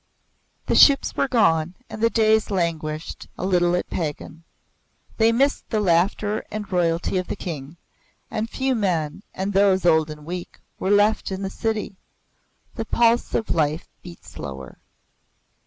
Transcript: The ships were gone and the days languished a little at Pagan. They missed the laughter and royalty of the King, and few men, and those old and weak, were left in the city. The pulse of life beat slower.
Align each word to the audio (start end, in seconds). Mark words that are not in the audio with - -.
The 0.65 0.73
ships 0.73 1.15
were 1.15 1.27
gone 1.27 1.75
and 1.87 2.01
the 2.01 2.09
days 2.09 2.49
languished 2.49 3.27
a 3.37 3.45
little 3.45 3.75
at 3.75 3.87
Pagan. 3.91 4.43
They 5.17 5.31
missed 5.31 5.69
the 5.69 5.79
laughter 5.79 6.43
and 6.49 6.71
royalty 6.71 7.17
of 7.19 7.27
the 7.27 7.35
King, 7.35 7.77
and 8.31 8.49
few 8.49 8.73
men, 8.73 9.21
and 9.35 9.53
those 9.53 9.85
old 9.85 10.09
and 10.09 10.25
weak, 10.25 10.59
were 10.79 10.89
left 10.89 11.31
in 11.31 11.43
the 11.43 11.51
city. 11.51 11.97
The 12.73 12.85
pulse 12.85 13.35
of 13.35 13.53
life 13.53 13.87
beat 14.01 14.25
slower. 14.25 14.79